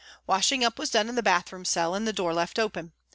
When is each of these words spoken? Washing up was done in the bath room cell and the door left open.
Washing 0.25 0.63
up 0.63 0.79
was 0.79 0.89
done 0.89 1.09
in 1.09 1.13
the 1.13 1.21
bath 1.21 1.53
room 1.53 1.63
cell 1.63 1.93
and 1.93 2.07
the 2.07 2.11
door 2.11 2.33
left 2.33 2.57
open. 2.57 2.93